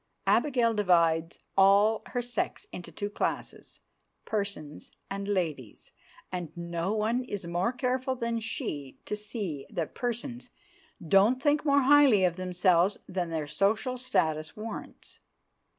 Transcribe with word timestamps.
Abigail 0.25 0.73
divides 0.73 1.37
all 1.55 2.01
her 2.07 2.23
sex 2.23 2.65
into 2.71 2.91
two 2.91 3.07
classes, 3.11 3.81
"persons" 4.25 4.89
and 5.11 5.27
"ladies," 5.27 5.91
and 6.31 6.49
no 6.57 6.91
one 6.91 7.23
is 7.23 7.45
more 7.45 7.71
careful 7.71 8.15
than 8.15 8.39
she 8.39 8.97
to 9.05 9.15
see 9.15 9.67
that 9.69 9.93
"persons" 9.93 10.49
don't 11.07 11.39
think 11.39 11.63
more 11.63 11.81
highly 11.83 12.23
of 12.25 12.35
themselves 12.35 12.97
than 13.07 13.29
their 13.29 13.45
social 13.45 13.95
status 13.95 14.57
warrants. 14.57 15.19